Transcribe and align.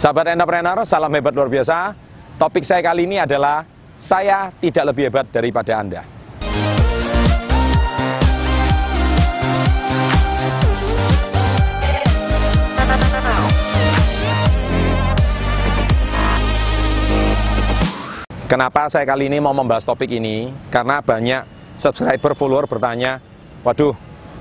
Sahabat 0.00 0.32
entrepreneur, 0.32 0.80
salam 0.88 1.12
hebat 1.12 1.36
luar 1.36 1.52
biasa. 1.52 1.92
Topik 2.40 2.64
saya 2.64 2.80
kali 2.80 3.04
ini 3.04 3.20
adalah 3.20 3.68
saya 4.00 4.48
tidak 4.56 4.96
lebih 4.96 5.12
hebat 5.12 5.28
daripada 5.28 5.76
Anda. 5.76 6.00
Kenapa 18.48 18.88
saya 18.88 19.04
kali 19.04 19.28
ini 19.28 19.36
mau 19.36 19.52
membahas 19.52 19.84
topik 19.84 20.08
ini? 20.16 20.48
Karena 20.72 21.04
banyak 21.04 21.44
subscriber 21.76 22.32
follower 22.32 22.64
bertanya, 22.64 23.20
waduh 23.60 23.92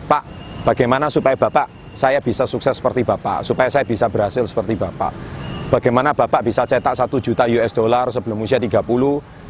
Pak, 0.07 0.23
bagaimana 0.63 1.11
supaya 1.11 1.35
Bapak 1.35 1.67
saya 1.91 2.23
bisa 2.23 2.47
sukses 2.47 2.79
seperti 2.79 3.03
Bapak, 3.03 3.43
supaya 3.43 3.67
saya 3.67 3.83
bisa 3.83 4.07
berhasil 4.07 4.47
seperti 4.47 4.79
Bapak. 4.79 5.11
Bagaimana 5.69 6.17
Bapak 6.17 6.41
bisa 6.41 6.65
cetak 6.65 6.97
1 6.97 7.13
juta 7.21 7.45
US 7.45 7.77
dollar 7.77 8.09
sebelum 8.09 8.41
usia 8.41 8.57
30 8.57 8.81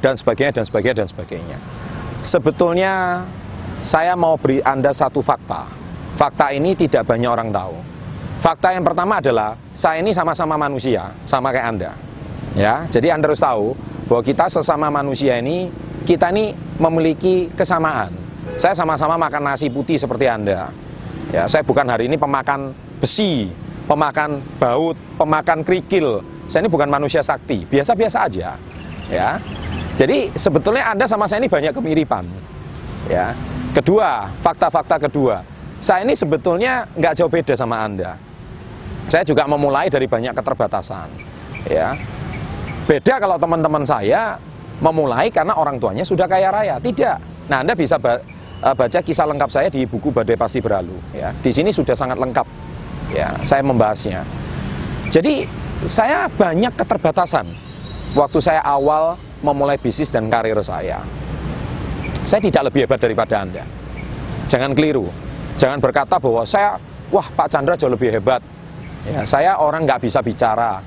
dan 0.04 0.20
sebagainya 0.20 0.52
dan 0.60 0.66
sebagainya 0.68 0.96
dan 1.00 1.08
sebagainya. 1.08 1.58
Sebetulnya 2.28 3.24
saya 3.80 4.20
mau 4.20 4.36
beri 4.36 4.60
Anda 4.60 4.92
satu 4.92 5.24
fakta. 5.24 5.72
Fakta 6.20 6.52
ini 6.52 6.76
tidak 6.76 7.08
banyak 7.08 7.32
orang 7.32 7.56
tahu. 7.56 7.80
Fakta 8.44 8.76
yang 8.76 8.84
pertama 8.84 9.24
adalah 9.24 9.56
saya 9.72 10.04
ini 10.04 10.12
sama-sama 10.12 10.60
manusia, 10.60 11.16
sama 11.24 11.56
kayak 11.56 11.68
Anda. 11.72 11.92
Ya, 12.60 12.84
jadi 12.92 13.16
Anda 13.16 13.32
harus 13.32 13.40
tahu 13.40 13.80
bahwa 14.12 14.20
kita 14.20 14.52
sesama 14.52 14.92
manusia 14.92 15.40
ini 15.40 15.72
kita 16.04 16.36
ini 16.36 16.52
memiliki 16.84 17.48
kesamaan. 17.56 18.12
Saya 18.60 18.76
sama-sama 18.76 19.16
makan 19.16 19.56
nasi 19.56 19.72
putih 19.72 19.96
seperti 19.96 20.28
Anda. 20.28 20.68
Ya, 21.32 21.48
saya 21.48 21.64
bukan 21.64 21.88
hari 21.88 22.12
ini 22.12 22.20
pemakan 22.20 22.76
besi, 23.00 23.48
pemakan 23.90 24.38
baut, 24.62 24.94
pemakan 25.18 25.66
kerikil. 25.66 26.22
Saya 26.46 26.66
ini 26.66 26.70
bukan 26.70 26.86
manusia 26.86 27.26
sakti, 27.26 27.66
biasa-biasa 27.66 28.30
aja. 28.30 28.54
Ya. 29.10 29.42
Jadi 29.98 30.30
sebetulnya 30.38 30.94
Anda 30.94 31.10
sama 31.10 31.26
saya 31.26 31.42
ini 31.42 31.50
banyak 31.50 31.74
kemiripan. 31.74 32.30
Ya. 33.10 33.34
Kedua, 33.74 34.30
fakta-fakta 34.46 35.02
kedua. 35.10 35.42
Saya 35.82 36.06
ini 36.06 36.14
sebetulnya 36.14 36.86
nggak 36.94 37.14
jauh 37.18 37.32
beda 37.32 37.58
sama 37.58 37.82
Anda. 37.82 38.14
Saya 39.10 39.26
juga 39.26 39.50
memulai 39.50 39.90
dari 39.90 40.06
banyak 40.06 40.38
keterbatasan. 40.38 41.10
Ya. 41.66 41.98
Beda 42.86 43.18
kalau 43.18 43.42
teman-teman 43.42 43.82
saya 43.86 44.38
memulai 44.82 45.34
karena 45.34 45.58
orang 45.58 45.82
tuanya 45.82 46.06
sudah 46.06 46.30
kaya 46.30 46.54
raya. 46.54 46.78
Tidak. 46.78 47.50
Nah, 47.50 47.66
Anda 47.66 47.74
bisa 47.74 47.98
eh, 47.98 48.22
baca 48.62 49.00
kisah 49.02 49.26
lengkap 49.26 49.50
saya 49.50 49.68
di 49.74 49.86
buku 49.90 50.14
Badai 50.14 50.38
Pasti 50.38 50.62
Berlalu. 50.62 50.98
Ya, 51.18 51.34
di 51.34 51.50
sini 51.50 51.74
sudah 51.74 51.98
sangat 51.98 52.22
lengkap. 52.22 52.46
Ya, 53.10 53.34
saya 53.42 53.66
membahasnya. 53.66 54.22
Jadi 55.10 55.50
saya 55.90 56.30
banyak 56.30 56.76
keterbatasan 56.78 57.50
waktu 58.14 58.40
saya 58.42 58.62
awal 58.62 59.18
memulai 59.42 59.82
bisnis 59.82 60.14
dan 60.14 60.30
karir 60.30 60.58
saya. 60.62 61.02
Saya 62.28 62.42
tidak 62.44 62.70
lebih 62.70 62.86
hebat 62.86 63.02
daripada 63.02 63.42
Anda. 63.42 63.64
Jangan 64.46 64.78
keliru. 64.78 65.10
Jangan 65.58 65.82
berkata 65.82 66.22
bahwa 66.22 66.46
saya, 66.46 66.78
wah 67.10 67.26
Pak 67.26 67.48
Chandra 67.50 67.74
jauh 67.74 67.90
lebih 67.90 68.14
hebat. 68.14 68.44
Ya, 69.10 69.26
saya 69.26 69.58
orang 69.58 69.88
nggak 69.88 70.06
bisa 70.06 70.20
bicara 70.22 70.84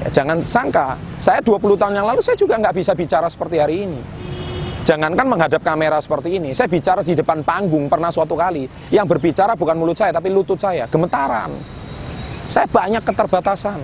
Ya, 0.00 0.08
jangan 0.08 0.40
sangka, 0.48 0.96
saya 1.20 1.44
20 1.44 1.76
tahun 1.76 1.92
yang 2.00 2.08
lalu 2.08 2.24
saya 2.24 2.32
juga 2.32 2.56
nggak 2.56 2.72
bisa 2.72 2.96
bicara 2.96 3.28
seperti 3.28 3.60
hari 3.60 3.84
ini. 3.84 4.00
Jangankan 4.90 5.22
menghadap 5.22 5.62
kamera 5.62 6.02
seperti 6.02 6.42
ini, 6.42 6.50
saya 6.50 6.66
bicara 6.66 7.06
di 7.06 7.14
depan 7.14 7.46
panggung 7.46 7.86
pernah 7.86 8.10
suatu 8.10 8.34
kali. 8.34 8.66
Yang 8.90 9.06
berbicara 9.06 9.54
bukan 9.54 9.78
mulut 9.78 9.94
saya, 9.94 10.10
tapi 10.10 10.34
lutut 10.34 10.58
saya, 10.58 10.90
gemetaran. 10.90 11.54
Saya 12.50 12.66
banyak 12.66 12.98
keterbatasan. 12.98 13.78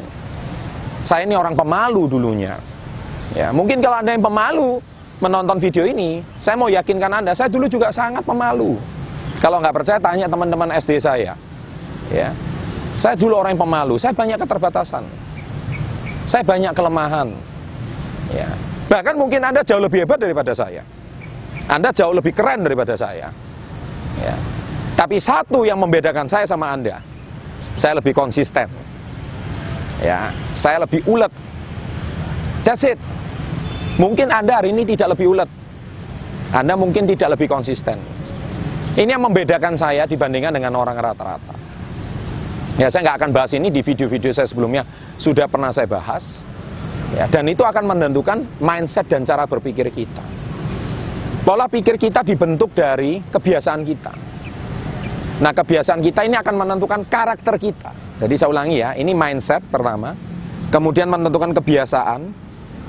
Saya 1.07 1.23
ini 1.23 1.39
orang 1.39 1.55
pemalu 1.55 2.11
dulunya. 2.11 2.59
Ya, 3.39 3.55
mungkin 3.55 3.79
kalau 3.79 4.03
Anda 4.03 4.19
yang 4.19 4.27
pemalu 4.27 4.83
menonton 5.23 5.63
video 5.63 5.87
ini, 5.87 6.27
saya 6.43 6.59
mau 6.59 6.67
yakinkan 6.67 7.23
Anda, 7.23 7.39
saya 7.39 7.47
dulu 7.47 7.71
juga 7.71 7.95
sangat 7.95 8.27
pemalu. 8.27 8.75
Kalau 9.39 9.63
nggak 9.63 9.79
percaya, 9.79 10.03
tanya 10.03 10.27
teman-teman 10.27 10.75
SD 10.75 10.99
saya. 10.99 11.39
Ya, 12.11 12.35
saya 12.99 13.15
dulu 13.15 13.39
orang 13.39 13.55
yang 13.55 13.63
pemalu, 13.63 13.95
saya 13.95 14.11
banyak 14.11 14.43
keterbatasan. 14.43 15.07
Saya 16.27 16.43
banyak 16.43 16.75
kelemahan. 16.75 17.31
Bahkan 18.97 19.13
mungkin 19.21 19.45
Anda 19.45 19.61
jauh 19.61 19.85
lebih 19.85 20.09
hebat 20.09 20.17
daripada 20.17 20.57
saya. 20.57 20.81
Anda 21.69 21.93
jauh 21.93 22.17
lebih 22.17 22.33
keren 22.33 22.65
daripada 22.65 22.97
saya. 22.97 23.29
Ya. 24.25 24.37
Tapi 24.97 25.21
satu 25.21 25.69
yang 25.69 25.77
membedakan 25.77 26.25
saya 26.25 26.49
sama 26.49 26.73
Anda, 26.73 27.05
saya 27.77 28.01
lebih 28.01 28.17
konsisten. 28.17 28.65
Ya, 30.01 30.33
saya 30.57 30.81
lebih 30.81 31.05
ulet. 31.05 31.29
That's 32.65 32.89
it. 32.89 32.97
Mungkin 34.01 34.33
Anda 34.33 34.65
hari 34.65 34.73
ini 34.73 34.89
tidak 34.89 35.13
lebih 35.13 35.37
ulet. 35.37 35.51
Anda 36.57 36.73
mungkin 36.73 37.05
tidak 37.05 37.37
lebih 37.37 37.53
konsisten. 37.53 38.01
Ini 38.97 39.13
yang 39.13 39.29
membedakan 39.29 39.77
saya 39.77 40.09
dibandingkan 40.09 40.57
dengan 40.57 40.73
orang 40.73 40.97
rata-rata. 40.97 41.53
Ya 42.81 42.89
saya 42.89 43.13
nggak 43.13 43.17
akan 43.21 43.31
bahas 43.37 43.53
ini 43.53 43.69
di 43.69 43.85
video-video 43.85 44.33
saya 44.33 44.49
sebelumnya 44.49 44.89
sudah 45.21 45.45
pernah 45.45 45.69
saya 45.69 45.85
bahas. 45.85 46.41
Ya, 47.15 47.31
dan 47.31 47.47
itu 47.47 47.63
akan 47.63 47.87
menentukan 47.87 48.43
mindset 48.59 49.07
dan 49.07 49.23
cara 49.23 49.47
berpikir 49.47 49.87
kita. 49.95 50.25
Pola 51.47 51.71
pikir 51.71 51.95
kita 51.95 52.27
dibentuk 52.27 52.75
dari 52.75 53.23
kebiasaan 53.23 53.87
kita. 53.87 54.13
Nah 55.39 55.53
kebiasaan 55.55 56.03
kita 56.03 56.27
ini 56.27 56.35
akan 56.35 56.55
menentukan 56.59 57.07
karakter 57.07 57.55
kita. 57.61 57.95
Jadi 58.19 58.35
saya 58.35 58.51
ulangi 58.51 58.83
ya, 58.83 58.99
ini 58.99 59.15
mindset 59.15 59.63
pertama. 59.71 60.17
Kemudian 60.75 61.07
menentukan 61.07 61.55
kebiasaan. 61.55 62.21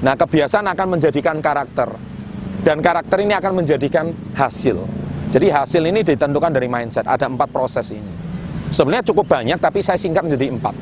Nah 0.02 0.14
kebiasaan 0.18 0.66
akan 0.74 0.88
menjadikan 0.98 1.38
karakter. 1.38 1.94
Dan 2.66 2.82
karakter 2.82 3.22
ini 3.22 3.38
akan 3.38 3.62
menjadikan 3.62 4.10
hasil. 4.34 4.82
Jadi 5.30 5.54
hasil 5.54 5.84
ini 5.86 6.02
ditentukan 6.02 6.50
dari 6.50 6.66
mindset. 6.66 7.06
Ada 7.06 7.30
empat 7.30 7.54
proses 7.54 7.94
ini. 7.94 8.10
Sebenarnya 8.74 9.06
cukup 9.14 9.30
banyak 9.30 9.62
tapi 9.62 9.86
saya 9.86 10.02
singkat 10.02 10.26
menjadi 10.26 10.50
empat. 10.50 10.76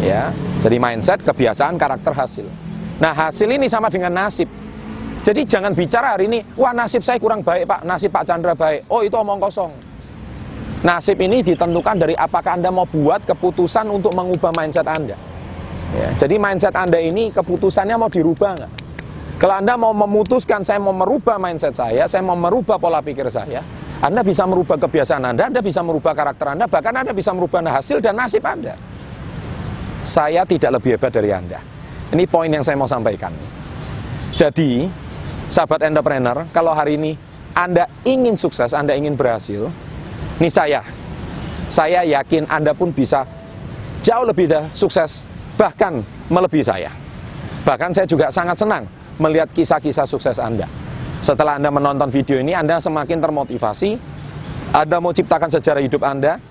Ya, 0.00 0.32
jadi 0.64 0.80
mindset, 0.80 1.20
kebiasaan, 1.20 1.76
karakter, 1.76 2.16
hasil. 2.16 2.48
Nah 3.00 3.12
hasil 3.16 3.48
ini 3.48 3.66
sama 3.66 3.88
dengan 3.88 4.12
nasib. 4.12 4.46
Jadi 5.20 5.44
jangan 5.44 5.76
bicara 5.76 6.16
hari 6.16 6.32
ini, 6.32 6.40
wah 6.56 6.72
nasib 6.72 7.04
saya 7.04 7.20
kurang 7.20 7.44
baik 7.44 7.68
pak, 7.68 7.80
nasib 7.84 8.08
Pak 8.08 8.24
Chandra 8.24 8.56
baik. 8.56 8.88
Oh 8.88 9.04
itu 9.04 9.12
omong 9.16 9.36
kosong. 9.36 9.72
Nasib 10.80 11.20
ini 11.20 11.44
ditentukan 11.44 11.96
dari 12.00 12.16
apakah 12.16 12.56
Anda 12.56 12.72
mau 12.72 12.88
buat 12.88 13.28
keputusan 13.28 13.84
untuk 13.92 14.16
mengubah 14.16 14.48
mindset 14.56 14.88
Anda. 14.88 15.16
Ya, 15.92 16.08
jadi 16.16 16.40
mindset 16.40 16.72
Anda 16.72 16.96
ini 17.04 17.28
keputusannya 17.36 18.00
mau 18.00 18.08
dirubah 18.08 18.50
nggak? 18.56 18.72
Kalau 19.36 19.54
Anda 19.60 19.76
mau 19.76 19.92
memutuskan 19.92 20.64
saya 20.64 20.80
mau 20.80 20.96
merubah 20.96 21.36
mindset 21.36 21.76
saya, 21.76 22.08
saya 22.08 22.24
mau 22.24 22.36
merubah 22.36 22.80
pola 22.80 23.04
pikir 23.04 23.28
saya, 23.28 23.60
anda 24.00 24.24
bisa 24.24 24.48
merubah 24.48 24.80
kebiasaan 24.80 25.28
Anda, 25.28 25.52
Anda 25.52 25.60
bisa 25.60 25.84
merubah 25.84 26.16
karakter 26.16 26.56
Anda, 26.56 26.64
bahkan 26.64 26.96
Anda 26.96 27.12
bisa 27.12 27.36
merubah 27.36 27.60
hasil 27.60 28.00
dan 28.00 28.16
nasib 28.16 28.40
Anda. 28.48 28.72
Saya 30.08 30.48
tidak 30.48 30.80
lebih 30.80 30.96
hebat 30.96 31.12
dari 31.12 31.28
Anda. 31.28 31.60
Ini 32.10 32.26
poin 32.26 32.50
yang 32.50 32.66
saya 32.66 32.74
mau 32.74 32.90
sampaikan. 32.90 33.30
Jadi, 34.34 34.90
sahabat 35.46 35.86
entrepreneur, 35.86 36.42
kalau 36.50 36.74
hari 36.74 36.98
ini 36.98 37.14
Anda 37.54 37.86
ingin 38.02 38.34
sukses, 38.34 38.74
Anda 38.74 38.98
ingin 38.98 39.14
berhasil, 39.14 39.70
ini 40.42 40.50
saya. 40.50 40.82
Saya 41.70 42.02
yakin 42.02 42.50
Anda 42.50 42.74
pun 42.74 42.90
bisa 42.90 43.22
jauh 44.02 44.26
lebih 44.26 44.50
dah 44.50 44.66
sukses, 44.74 45.30
bahkan 45.54 46.02
melebihi 46.26 46.66
saya. 46.66 46.90
Bahkan 47.62 47.94
saya 47.94 48.10
juga 48.10 48.26
sangat 48.34 48.58
senang 48.58 48.90
melihat 49.20 49.46
kisah-kisah 49.54 50.08
sukses 50.08 50.42
Anda. 50.42 50.66
Setelah 51.20 51.62
Anda 51.62 51.70
menonton 51.70 52.08
video 52.10 52.40
ini, 52.42 52.56
Anda 52.56 52.80
semakin 52.82 53.22
termotivasi. 53.22 53.90
Anda 54.74 54.98
mau 54.98 55.14
ciptakan 55.14 55.52
sejarah 55.52 55.82
hidup 55.84 56.02
Anda. 56.02 56.42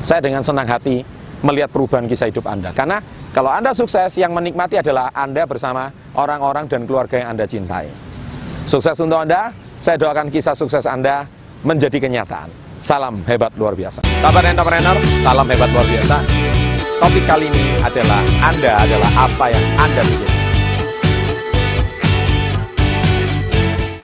Saya 0.00 0.22
dengan 0.22 0.40
senang 0.40 0.70
hati 0.70 1.02
melihat 1.44 1.68
perubahan 1.68 2.08
kisah 2.08 2.28
hidup 2.30 2.46
Anda. 2.48 2.72
Karena 2.72 3.02
kalau 3.32 3.52
Anda 3.52 3.76
sukses, 3.76 4.16
yang 4.16 4.32
menikmati 4.32 4.80
adalah 4.80 5.12
Anda 5.12 5.44
bersama 5.44 5.92
orang-orang 6.16 6.68
dan 6.70 6.88
keluarga 6.88 7.20
yang 7.20 7.36
Anda 7.36 7.44
cintai. 7.44 7.88
Sukses 8.64 8.96
untuk 8.98 9.20
Anda, 9.20 9.52
saya 9.76 10.00
doakan 10.00 10.32
kisah 10.32 10.56
sukses 10.56 10.88
Anda 10.88 11.28
menjadi 11.66 12.00
kenyataan. 12.00 12.48
Salam 12.80 13.24
hebat 13.24 13.52
luar 13.56 13.72
biasa. 13.72 14.04
Sahabat 14.20 14.44
entrepreneur, 14.52 14.96
salam 15.24 15.46
hebat 15.48 15.70
luar 15.72 15.86
biasa. 15.88 16.16
Topik 16.96 17.24
kali 17.28 17.48
ini 17.48 17.76
adalah 17.84 18.20
Anda 18.40 18.72
adalah 18.80 19.10
apa 19.16 19.44
yang 19.52 19.64
Anda 19.80 20.00
pikirkan. 20.04 20.35